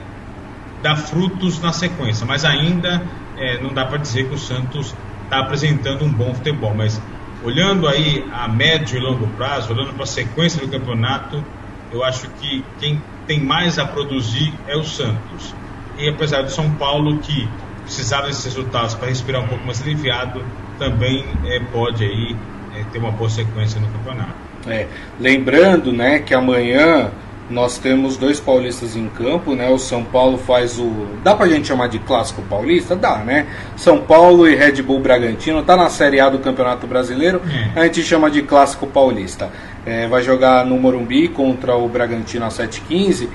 [0.82, 3.04] dar frutos na sequência, mas ainda
[3.38, 6.74] é, não dá para dizer que o Santos está apresentando um bom futebol.
[6.74, 7.02] Mas
[7.44, 11.44] olhando aí a médio e longo prazo, olhando para a sequência do campeonato,
[11.92, 15.54] eu acho que quem tem mais a produzir é o Santos.
[16.00, 17.48] E apesar do São Paulo, que
[17.84, 20.44] precisava desses resultados para respirar um pouco mais aliviado,
[20.80, 22.36] também é, pode aí
[22.76, 24.34] é, ter uma boa sequência no campeonato.
[24.68, 24.88] É,
[25.20, 27.12] lembrando né, que amanhã
[27.50, 29.70] nós temos dois paulistas em campo, né?
[29.70, 31.08] O São Paulo faz o.
[31.24, 32.96] Dá pra gente chamar de clássico paulista?
[32.96, 33.48] Dá, né?
[33.76, 37.42] São Paulo e Red Bull Bragantino, tá na Série A do Campeonato Brasileiro,
[37.76, 37.80] é.
[37.80, 39.50] a gente chama de clássico paulista.
[39.86, 43.28] É, vai jogar no Morumbi contra o Bragantino às 7h15.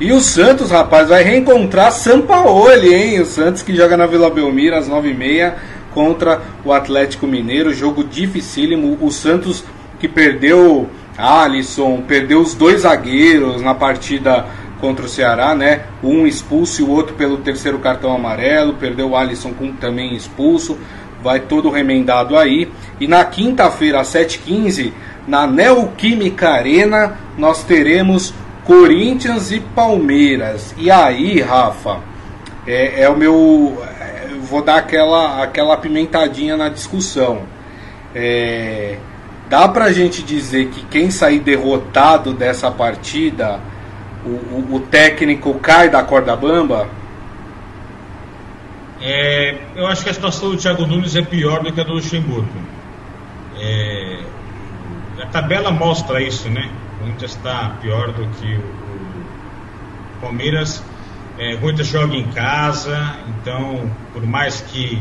[0.00, 3.20] E o Santos, rapaz, vai reencontrar Sampaoli, hein?
[3.20, 5.54] O Santos que joga na Vila Belmiro às 9h30
[5.94, 7.72] contra o Atlético Mineiro.
[7.72, 8.98] Jogo dificílimo.
[9.00, 9.62] O Santos
[10.00, 14.46] que perdeu Alisson, perdeu os dois zagueiros na partida
[14.80, 15.82] contra o Ceará, né?
[16.02, 20.76] Um expulso e o outro pelo terceiro cartão amarelo, perdeu o Alisson com também expulso,
[21.22, 22.68] vai todo remendado aí.
[22.98, 24.92] E na quinta-feira, às 7h15,
[25.26, 30.74] na Neoquímica Arena, nós teremos Corinthians e Palmeiras.
[30.76, 32.00] E aí, Rafa,
[32.66, 33.80] é, é o meu.
[34.00, 37.42] É, vou dar aquela, aquela pimentadinha na discussão.
[38.14, 38.96] É,
[39.52, 43.60] dá pra gente dizer que quem sair derrotado dessa partida,
[44.24, 46.88] o, o, o técnico cai da corda bamba?
[49.02, 51.92] É, eu acho que a situação do Thiago Nunes é pior do que a do
[51.92, 52.48] Luxemburgo.
[53.60, 54.20] É,
[55.20, 56.70] a tabela mostra isso, né?
[56.94, 60.82] O Corinthians está pior do que o, o Palmeiras.
[61.38, 64.98] É, o Corinthians joga em casa, então, por mais que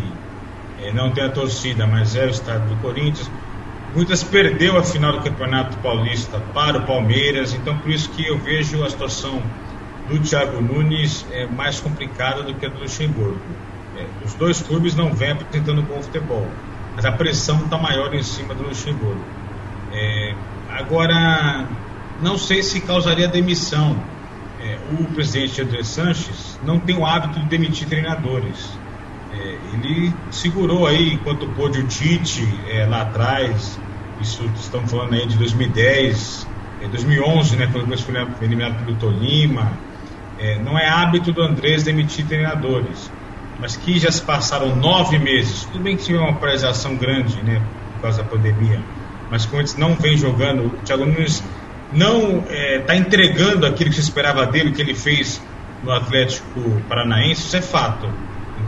[0.83, 3.31] é, não tenha torcida, mas é o estado do Corinthians.
[3.93, 8.37] Muitas perdeu a final do Campeonato Paulista para o Palmeiras, então por isso que eu
[8.37, 9.41] vejo a situação
[10.07, 13.39] do Thiago Nunes é, mais complicada do que a do Luxemburgo.
[13.97, 16.47] É, os dois clubes não vêm apresentando bom futebol,
[16.95, 19.21] mas a pressão está maior em cima do Luxemburgo.
[19.91, 20.35] É,
[20.69, 21.67] agora,
[22.21, 23.97] não sei se causaria demissão.
[24.61, 28.79] É, o presidente André Sanches não tem o hábito de demitir treinadores.
[29.73, 33.79] Ele segurou aí enquanto pôde o Tite é, lá atrás,
[34.19, 36.47] isso estamos falando aí de 2010,
[36.81, 39.71] é, 2011, né, quando foi eliminado pelo Tolima.
[40.37, 43.11] É, não é hábito do Andrés demitir treinadores,
[43.59, 45.65] mas que já se passaram nove meses.
[45.65, 47.61] Tudo bem que tive uma paralisação grande, né,
[47.95, 48.81] por causa da pandemia,
[49.29, 51.43] mas como eles não vem jogando, o Thiago Nunes
[51.93, 55.41] não está é, entregando aquilo que se esperava dele, que ele fez
[55.83, 58.07] no Atlético Paranaense, isso é fato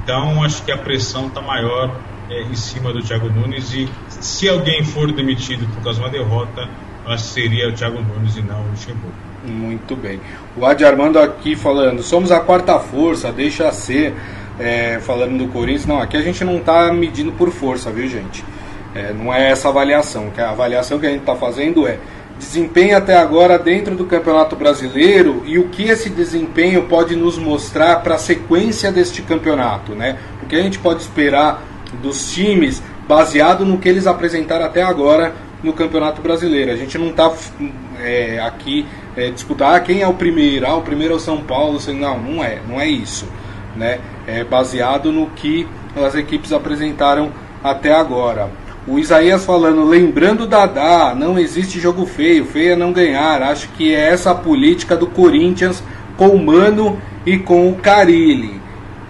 [0.04, 1.96] então, acho que a pressão está maior
[2.30, 6.12] é, em cima do Thiago Nunes e se alguém for demitido por causa de uma
[6.12, 6.70] derrota,
[7.18, 9.14] seria o Thiago Nunes e não o Luxemburgo.
[9.46, 10.20] Muito bem.
[10.56, 14.14] O Adi Armando aqui falando, somos a quarta força, deixa ser,
[14.60, 15.86] é, falando do Corinthians.
[15.86, 18.44] Não, aqui a gente não está medindo por força, viu gente?
[18.96, 20.32] É, não é essa avaliação.
[20.38, 21.98] A avaliação que a gente está fazendo é
[22.44, 27.98] desempenho até agora dentro do Campeonato Brasileiro e o que esse desempenho pode nos mostrar
[27.98, 30.18] para a sequência deste campeonato, né?
[30.42, 31.64] O que a gente pode esperar
[32.02, 36.72] dos times baseado no que eles apresentaram até agora no Campeonato Brasileiro.
[36.72, 37.32] A gente não está
[38.00, 41.42] é, aqui é, disputar ah, quem é o primeiro, ah, o primeiro é o São
[41.42, 43.28] Paulo, não, não é, não é isso,
[43.76, 44.00] né?
[44.28, 47.32] É baseado no que as equipes apresentaram
[47.64, 48.50] até agora.
[48.86, 53.42] O Isaías falando, lembrando Dadá, não existe jogo feio, feio é não ganhar.
[53.42, 55.82] Acho que é essa a política do Corinthians
[56.18, 58.62] com o Mano e com o Carilli.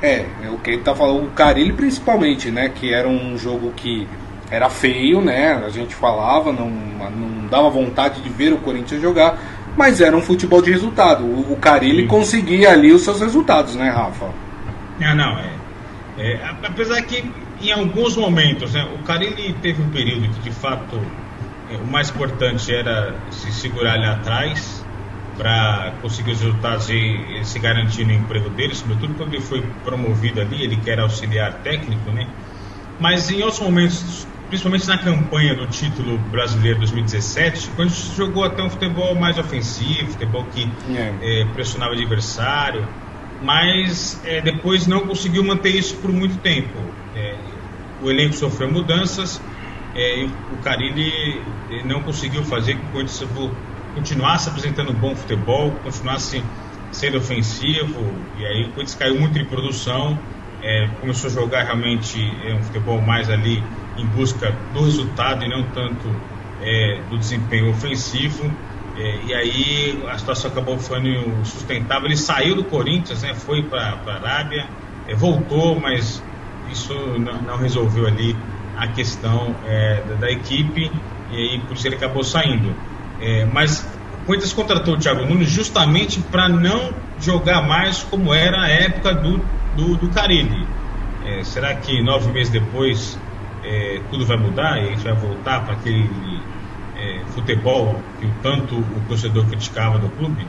[0.02, 2.70] É, é o que ele tá falando, o Carilli principalmente, né?
[2.70, 4.08] Que era um jogo que
[4.52, 5.64] era feio, né?
[5.66, 9.40] A gente falava, não, não dava vontade de ver o Corinthians jogar,
[9.76, 11.24] mas era um futebol de resultado.
[11.24, 12.08] O, o Carilli Sim.
[12.08, 14.28] conseguia ali os seus resultados, né, Rafa?
[15.02, 15.50] Ah, não, é.
[16.20, 17.24] é apesar que
[17.70, 21.00] em alguns momentos, né, o Carilli teve um período que de fato
[21.70, 24.84] é, o mais importante era se segurar ali atrás
[25.38, 30.40] para conseguir os resultados e se garantir no emprego dele, sobretudo quando ele foi promovido
[30.42, 32.28] ali, ele que era auxiliar técnico, né?
[33.00, 38.70] Mas em outros momentos, principalmente na campanha do título brasileiro 2017, quando jogou até um
[38.70, 41.42] futebol mais ofensivo, futebol que é.
[41.42, 42.88] É, pressionava o adversário,
[43.42, 46.78] mas é, depois não conseguiu manter isso por muito tempo.
[48.04, 49.42] O elenco sofreu mudanças
[49.96, 51.42] é, o Carilli
[51.86, 53.30] não conseguiu fazer que o Corinthians
[53.94, 56.44] continuasse apresentando bom futebol, continuasse
[56.92, 58.02] sendo ofensivo,
[58.40, 60.18] e aí o Corinthians caiu muito em produção,
[60.62, 63.64] é, começou a jogar realmente é, um futebol mais ali
[63.98, 66.10] em busca do resultado e não tanto
[66.62, 68.52] é, do desempenho ofensivo.
[68.96, 71.10] É, e aí a situação acabou ficando
[71.46, 72.08] sustentável.
[72.08, 74.68] Ele saiu do Corinthians, né, foi para a Arábia,
[75.08, 76.24] é, voltou, mas
[76.74, 78.36] isso não, não resolveu ali
[78.78, 80.92] a questão é, da, da, equipe
[81.32, 82.76] e aí por isso ele acabou saindo.
[83.22, 83.88] É, mas
[84.22, 89.14] o Corinthians contratou o Thiago Nunes justamente para não jogar mais como era a época
[89.14, 89.38] do,
[89.76, 90.68] do, do Carilli.
[91.26, 93.18] É, será que nove meses depois
[93.64, 96.10] é, tudo vai mudar e a gente vai voltar para aquele
[96.98, 100.46] é, futebol que tanto o torcedor criticava do clube?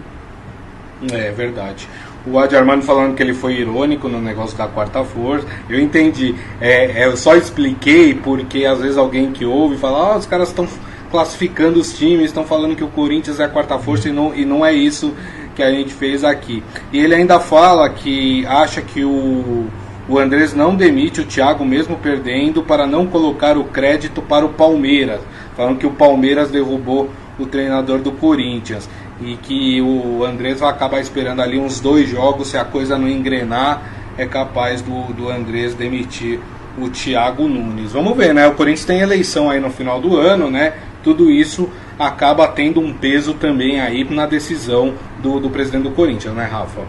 [1.13, 1.89] É verdade.
[2.27, 5.47] O Adi Armando falando que ele foi irônico no negócio da quarta força.
[5.69, 6.35] Eu entendi.
[6.59, 10.49] É, é eu só expliquei porque às vezes alguém que ouve fala, ah, os caras
[10.49, 10.67] estão
[11.11, 14.45] classificando os times, estão falando que o Corinthians é a quarta força e não, e
[14.45, 15.13] não é isso
[15.55, 16.63] que a gente fez aqui.
[16.93, 19.67] E ele ainda fala que acha que o,
[20.09, 24.49] o Andrés não demite o Thiago mesmo perdendo para não colocar o crédito para o
[24.49, 25.21] Palmeiras.
[25.55, 28.89] Falando que o Palmeiras derrubou o treinador do Corinthians
[29.21, 33.09] e que o Andrés vai acabar esperando ali uns dois jogos, se a coisa não
[33.09, 33.83] engrenar,
[34.19, 36.41] é capaz do, do Andrés demitir
[36.79, 37.93] o Thiago Nunes.
[37.93, 38.47] Vamos ver, né?
[38.49, 40.75] O Corinthians tem eleição aí no final do ano, né?
[41.03, 46.35] Tudo isso acaba tendo um peso também aí na decisão do, do presidente do Corinthians,
[46.35, 46.83] né, Rafa?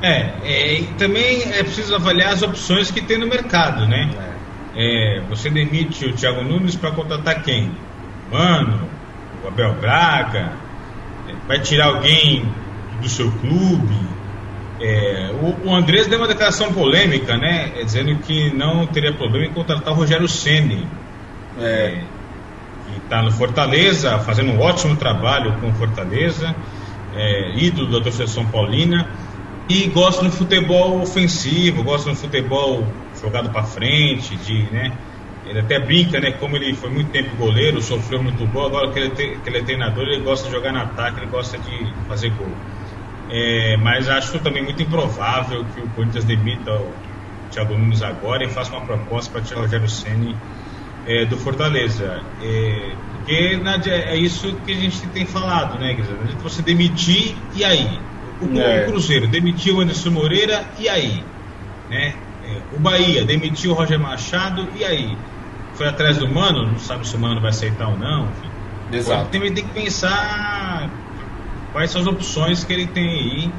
[0.00, 4.10] É, é, e também é preciso avaliar as opções que tem no mercado, né?
[4.76, 5.18] É.
[5.18, 7.70] é você demite o Thiago Nunes para contratar quem?
[8.30, 8.88] Mano,
[9.44, 10.52] o Abel Braga,
[11.46, 12.44] vai tirar alguém
[13.00, 14.12] do seu clube.
[14.80, 17.72] É, o, o Andrés deu uma declaração polêmica, né?
[17.76, 20.86] É, dizendo que não teria problema em contratar o Rogério Ceni.
[21.58, 22.00] É,
[22.86, 26.54] que está no Fortaleza, fazendo um ótimo trabalho com o Fortaleza,
[27.14, 29.08] é, ídolo da torcida São Paulina,
[29.68, 32.86] e gosta do futebol ofensivo, gosta do futebol
[33.20, 34.92] jogado para frente, de, né?
[35.46, 36.32] Ele até brinca, né?
[36.32, 39.62] Como ele foi muito tempo goleiro, sofreu muito gol, agora que ele, que ele é
[39.62, 42.52] treinador, ele gosta de jogar no ataque, ele gosta de fazer gol.
[43.30, 46.92] É, mas acho também muito improvável que o Corinthians demita o
[47.50, 50.36] Thiago Nunes agora e faça uma proposta para tirar o Rogério Senni
[51.06, 52.20] é, do Fortaleza.
[52.42, 56.34] É, porque é isso que a gente tem falado, né, Guilherme?
[56.42, 57.98] Você demitir e aí?
[58.40, 58.82] O, é.
[58.82, 61.24] o Cruzeiro demitiu o Anderson Moreira e aí?
[61.88, 62.14] Né?
[62.44, 65.16] É, o Bahia demitiu o Roger Machado e aí?
[65.74, 68.24] Foi atrás do Mano, não sabe se o Mano vai aceitar ou não.
[68.24, 68.50] Enfim.
[68.92, 69.30] Exato.
[69.30, 70.90] Também tem que pensar
[71.72, 73.52] quais são as opções que ele tem aí,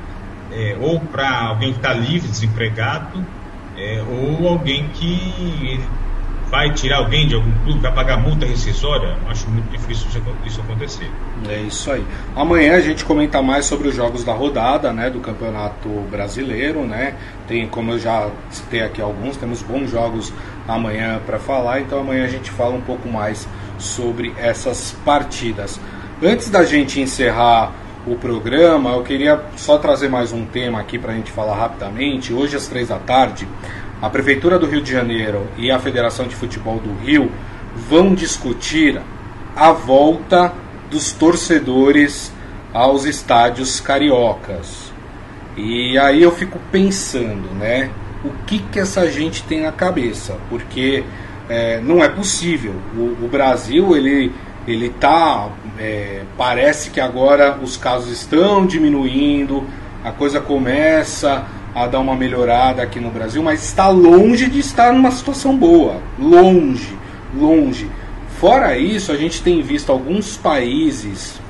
[0.52, 3.26] é, ou para alguém que está livre, desempregado,
[3.76, 5.80] é, ou alguém que
[6.54, 10.08] vai tirar alguém de algum clube, vai pagar multa rescisória, acho muito difícil
[10.46, 11.10] isso acontecer.
[11.50, 12.06] É isso aí.
[12.36, 17.16] Amanhã a gente comenta mais sobre os jogos da rodada, né, do Campeonato Brasileiro, né?
[17.48, 20.32] Tem, como eu já citei aqui alguns, temos bons jogos
[20.68, 23.48] amanhã para falar, então amanhã a gente fala um pouco mais
[23.80, 25.82] sobre essas partidas.
[26.22, 27.72] Antes da gente encerrar
[28.06, 32.32] o programa, eu queria só trazer mais um tema aqui para a gente falar rapidamente.
[32.32, 33.48] Hoje, às três da tarde,
[34.04, 37.32] a Prefeitura do Rio de Janeiro e a Federação de Futebol do Rio
[37.88, 39.00] vão discutir
[39.56, 40.52] a volta
[40.92, 42.30] dos torcedores
[42.74, 44.92] aos estádios cariocas.
[45.56, 47.92] E aí eu fico pensando, né?
[48.26, 50.36] O que, que essa gente tem na cabeça?
[50.50, 51.06] Porque
[51.48, 52.76] é, não é possível.
[52.98, 54.34] O, o Brasil, ele
[54.68, 55.48] ele tá
[55.80, 59.66] é, parece que agora os casos estão diminuindo
[60.04, 64.94] a coisa começa a dar uma melhorada aqui no Brasil mas está longe de estar
[64.94, 66.98] numa situação boa longe
[67.36, 67.90] longe
[68.40, 71.42] fora isso a gente tem visto alguns países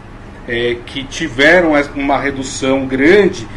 [0.47, 3.47] é, que tiveram uma redução grande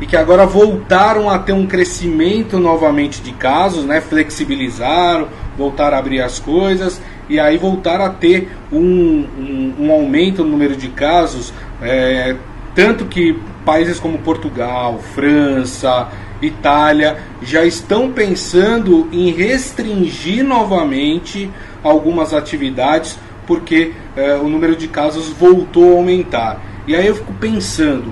[0.00, 4.00] e que agora voltaram a ter um crescimento novamente de casos, né?
[4.00, 10.42] flexibilizaram, voltaram a abrir as coisas e aí voltar a ter um, um, um aumento
[10.42, 12.36] no número de casos, é,
[12.74, 16.08] tanto que países como Portugal, França,
[16.40, 21.50] Itália já estão pensando em restringir novamente
[21.82, 26.60] algumas atividades porque é, o número de casos voltou a aumentar.
[26.86, 28.08] E aí eu fico pensando,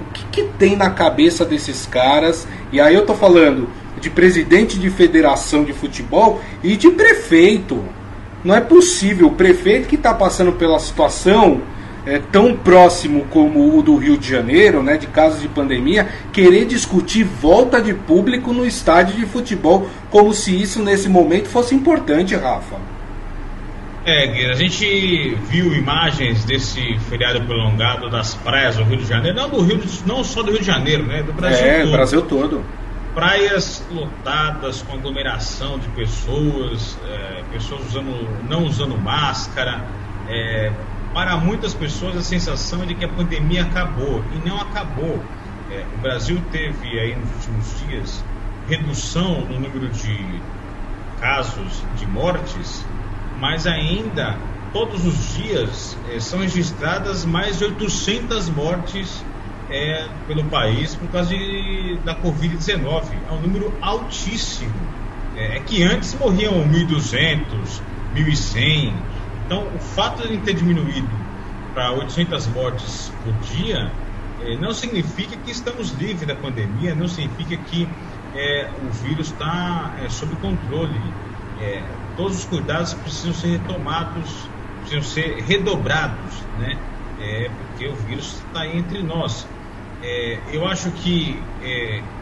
[0.00, 2.46] o que, que tem na cabeça desses caras?
[2.72, 3.68] E aí eu estou falando
[4.00, 7.82] de presidente de federação de futebol e de prefeito.
[8.42, 11.62] Não é possível o prefeito que está passando pela situação
[12.06, 16.66] é, tão próximo como o do Rio de Janeiro, né, de casos de pandemia, querer
[16.66, 22.34] discutir volta de público no estádio de futebol, como se isso nesse momento fosse importante,
[22.34, 22.76] Rafa.
[24.06, 29.36] É, Guilherme, a gente viu imagens desse feriado prolongado das praias do Rio de Janeiro,
[29.36, 31.92] não do Rio, não só do Rio de Janeiro, né, do Brasil é, todo.
[31.92, 32.64] Brasil todo
[33.14, 39.84] praias lotadas com aglomeração de pessoas, é, pessoas usando, não usando máscara.
[40.28, 40.72] É,
[41.14, 45.22] para muitas pessoas a sensação é de que a pandemia acabou e não acabou.
[45.70, 48.24] É, o Brasil teve aí nos últimos dias
[48.68, 50.42] redução no número de
[51.20, 52.84] casos de mortes,
[53.40, 54.36] mas ainda
[54.72, 59.24] todos os dias é, são registradas mais de 800 mortes
[59.70, 63.04] é, pelo país por causa de, da Covid-19.
[63.28, 64.72] É um número altíssimo.
[65.36, 67.44] É, é que antes morriam 1.200,
[68.16, 68.92] 1.100.
[69.46, 71.08] Então, o fato de ter diminuído
[71.74, 73.90] para 800 mortes por dia
[74.44, 77.88] é, não significa que estamos livres da pandemia, não significa que
[78.34, 81.00] é, o vírus está é, sob controle.
[81.60, 81.82] É,
[82.16, 84.48] todos os cuidados precisam ser retomados,
[84.80, 86.76] precisam ser redobrados, né?
[87.20, 89.46] É, porque o vírus está entre nós.
[90.02, 91.40] É, eu acho que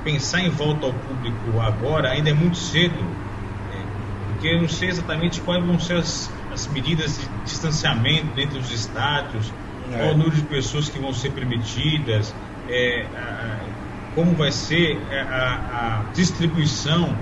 [0.04, 3.82] pensar em volta ao público agora ainda é muito cedo, é,
[4.28, 8.70] porque eu não sei exatamente quais vão ser as, as medidas de distanciamento dentro dos
[8.70, 9.52] estádios,
[9.92, 9.98] é.
[9.98, 12.34] qual o número de pessoas que vão ser permitidas,
[12.68, 13.58] é, a,
[14.14, 17.16] como vai ser é, a, a distribuição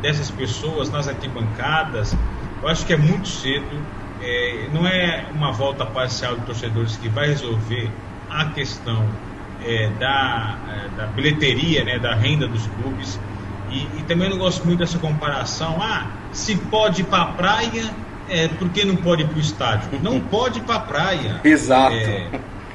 [0.00, 2.16] dessas pessoas nas arquibancadas.
[2.62, 3.80] Eu acho que é muito cedo.
[4.22, 7.90] É, não é uma volta parcial de torcedores que vai resolver
[8.30, 9.06] a questão
[9.64, 13.20] é, da, é, da bilheteria, né, da renda dos clubes.
[13.70, 15.78] E, e, também não gosto muito dessa comparação.
[15.82, 17.90] Ah, se pode ir para a praia,
[18.28, 20.00] é, por que não pode ir para o estádio?
[20.02, 21.40] Não pode ir para a praia.
[21.44, 21.94] Exato.
[21.94, 22.30] É,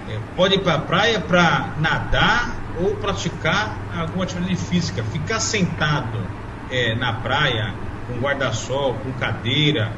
[0.09, 5.03] é, pode ir para a praia para nadar ou praticar alguma atividade física.
[5.03, 6.19] Ficar sentado
[6.69, 7.73] é, na praia
[8.07, 9.91] com guarda-sol, com cadeira,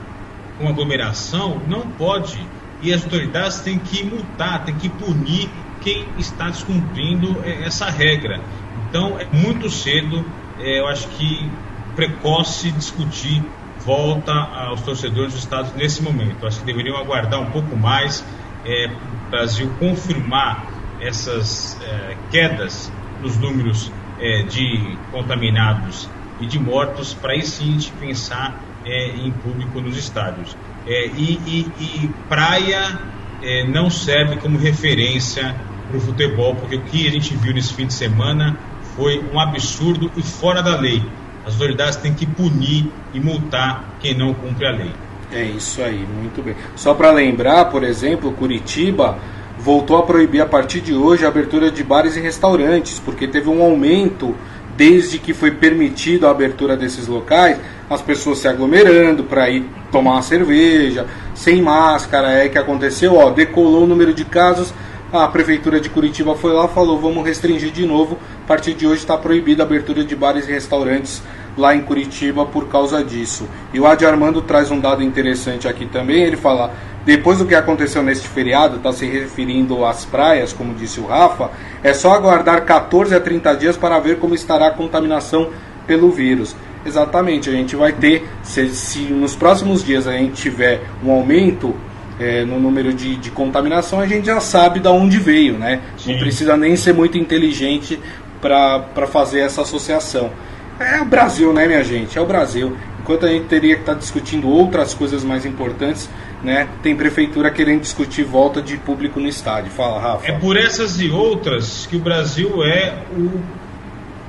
[0.57, 2.45] com aglomeração, não pode.
[2.81, 5.49] E as autoridades têm que multar, têm que punir
[5.81, 8.41] quem está descumprindo é, essa regra.
[8.89, 10.25] Então é muito cedo,
[10.59, 11.49] é, eu acho que
[11.95, 13.43] precoce discutir
[13.85, 16.45] volta aos torcedores dos estados nesse momento.
[16.45, 18.23] Acho que deveriam aguardar um pouco mais
[18.65, 20.67] é, o Brasil confirmar
[21.01, 22.91] essas é, quedas
[23.21, 29.15] nos números é, de contaminados e de mortos, para aí sim a gente pensar é,
[29.15, 30.55] em público nos estádios.
[30.85, 32.99] É, e, e, e, praia
[33.41, 35.55] é, não serve como referência
[35.87, 38.57] para o futebol, porque o que a gente viu nesse fim de semana
[38.95, 41.03] foi um absurdo e fora da lei.
[41.45, 44.91] As autoridades têm que punir e multar quem não cumpre a lei.
[45.31, 46.55] É isso aí, muito bem.
[46.75, 49.17] Só para lembrar, por exemplo, Curitiba
[49.57, 53.49] voltou a proibir a partir de hoje a abertura de bares e restaurantes, porque teve
[53.49, 54.35] um aumento
[54.75, 60.13] desde que foi permitido a abertura desses locais, as pessoas se aglomerando para ir tomar
[60.13, 64.73] uma cerveja, sem máscara, é que aconteceu, ó, decolou o número de casos,
[65.11, 68.99] a prefeitura de Curitiba foi lá, falou, vamos restringir de novo, a partir de hoje
[68.99, 71.23] está proibida a abertura de bares e restaurantes
[71.57, 73.47] lá em Curitiba por causa disso.
[73.73, 76.73] E o Adi Armando traz um dado interessante aqui também, ele fala,
[77.05, 81.51] depois do que aconteceu neste feriado, está se referindo às praias, como disse o Rafa,
[81.81, 85.49] é só aguardar 14 a 30 dias para ver como estará a contaminação
[85.87, 86.53] pelo vírus.
[86.85, 91.73] Exatamente, a gente vai ter, se, se nos próximos dias a gente tiver um aumento
[92.19, 95.81] é, no número de, de, contaminação, a gente já sabe de onde veio, né?
[95.97, 96.13] Sim.
[96.13, 97.99] Não precisa nem ser muito inteligente
[98.43, 100.29] para fazer essa associação.
[100.77, 102.17] É o Brasil, né, minha gente?
[102.17, 102.75] É o Brasil.
[102.99, 106.09] Enquanto a gente teria que estar tá discutindo outras coisas mais importantes,
[106.43, 109.71] né, tem prefeitura querendo discutir volta de público no estádio.
[109.71, 110.27] Fala, Rafa.
[110.27, 113.41] É por essas e outras que o Brasil é o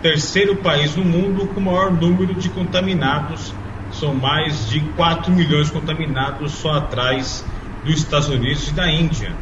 [0.01, 3.53] terceiro país no mundo com o maior número de contaminados.
[3.93, 7.45] São mais de 4 milhões contaminados só atrás
[7.85, 9.33] dos Estados Unidos e da Índia.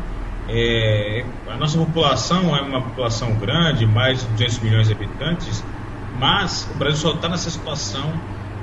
[0.55, 5.64] É, a nossa população é uma população grande, mais de 200 milhões de habitantes,
[6.18, 8.12] mas o Brasil só está nessa situação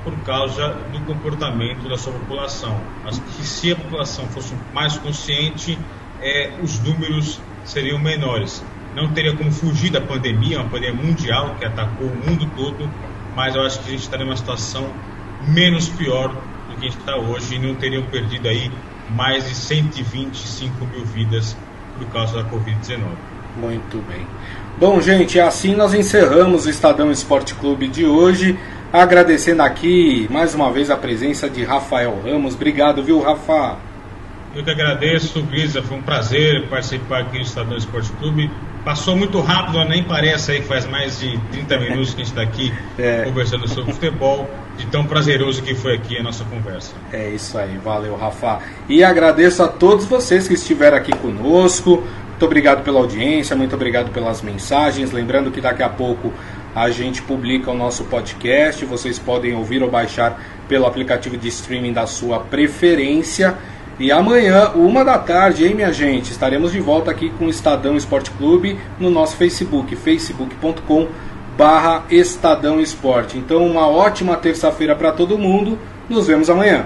[0.03, 2.79] por causa do comportamento da sua população.
[3.03, 5.79] Mas que se a população fosse mais consciente,
[6.21, 8.63] é, os números seriam menores.
[8.95, 12.87] Não teria como fugir da pandemia, uma pandemia mundial que atacou o mundo todo,
[13.35, 14.87] mas eu acho que a gente estaria numa situação
[15.47, 18.71] menos pior do que a gente está hoje e não teriam perdido aí
[19.09, 21.57] mais de 125 mil vidas
[22.00, 23.00] por causa da Covid-19.
[23.58, 24.26] Muito bem.
[24.78, 28.58] Bom, gente, assim nós encerramos o Estadão Esporte Clube de hoje.
[28.91, 32.56] Agradecendo aqui mais uma vez a presença de Rafael Ramos.
[32.56, 33.78] Obrigado, viu, Rafa?
[34.56, 35.84] Eu que agradeço, Grisa.
[35.84, 38.50] Foi um prazer participar aqui do Estadão Esporte Clube.
[38.84, 42.41] Passou muito rápido, nem parece aí, faz mais de 30 minutos que a gente está
[42.41, 43.23] aqui é.
[43.23, 46.93] conversando sobre futebol, de tão prazeroso que foi aqui a nossa conversa.
[47.11, 48.59] É isso aí, valeu, Rafa.
[48.88, 52.03] E agradeço a todos vocês que estiveram aqui conosco.
[52.30, 55.11] Muito obrigado pela audiência, muito obrigado pelas mensagens.
[55.11, 56.34] Lembrando que daqui a pouco
[56.73, 58.86] a gente publica o nosso podcast.
[58.86, 63.57] Vocês podem ouvir ou baixar pelo aplicativo de streaming da sua preferência.
[64.00, 66.32] E amanhã, uma da tarde, hein, minha gente?
[66.32, 71.08] Estaremos de volta aqui com o Estadão Esporte Clube no nosso Facebook, facebook.com
[71.58, 73.38] barra Estadão Esporte.
[73.38, 75.78] Então, uma ótima terça-feira para todo mundo.
[76.10, 76.86] Nos vemos amanhã.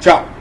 [0.00, 0.35] Tchau!